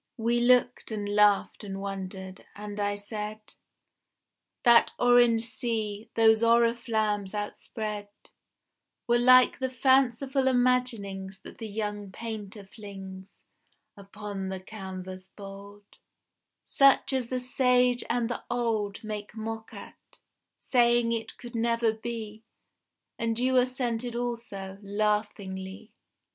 We 0.17 0.39
looked 0.39 0.91
and 0.91 1.07
laughed 1.07 1.63
and 1.63 1.79
wondered, 1.79 2.43
and 2.55 2.79
I 2.79 2.95
said: 2.95 3.53
That 4.63 4.91
orange 4.97 5.43
sea, 5.43 6.09
those 6.15 6.41
oriflammes 6.41 7.35
outspread 7.35 8.07
Were 9.05 9.19
like 9.19 9.59
the 9.59 9.69
fanciful 9.69 10.47
imaginings 10.47 11.41
That 11.41 11.59
the 11.59 11.67
young 11.67 12.11
painter 12.11 12.63
flings 12.65 13.41
Upon 13.95 14.49
the 14.49 14.59
canvas 14.59 15.27
bold, 15.35 15.85
Such 16.65 17.13
as 17.13 17.27
the 17.27 17.39
sage 17.39 18.03
and 18.09 18.27
the 18.27 18.43
old 18.49 19.03
Make 19.03 19.35
mock 19.37 19.71
at, 19.71 20.17
saying 20.57 21.11
it 21.11 21.37
could 21.37 21.53
never 21.53 21.93
be 21.93 22.41
And 23.19 23.37
you 23.37 23.55
assented 23.57 24.15
also, 24.15 24.79
laughingly. 24.81 25.91